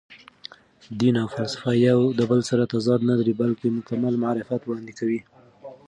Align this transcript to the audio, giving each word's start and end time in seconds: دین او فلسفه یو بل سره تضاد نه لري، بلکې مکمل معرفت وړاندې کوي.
دین 0.99 1.15
او 1.21 1.27
فلسفه 1.35 1.71
یو 1.87 1.99
بل 2.29 2.41
سره 2.49 2.63
تضاد 2.73 3.01
نه 3.09 3.13
لري، 3.19 3.33
بلکې 3.41 3.67
مکمل 3.77 4.13
معرفت 4.23 4.61
وړاندې 4.65 4.93
کوي. 4.99 5.19